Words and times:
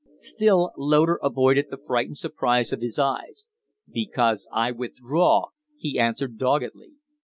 Still 0.17 0.71
Loder 0.77 1.19
avoided 1.21 1.67
the 1.69 1.77
frightened 1.77 2.17
surprise 2.17 2.73
of 2.73 2.81
his, 2.81 2.97
eyes. 2.97 3.47
"Because 3.87 4.47
I 4.51 4.71
withdraw," 4.71 5.49
he 5.77 5.99
answered, 5.99 6.39
doggedly. 6.39 6.93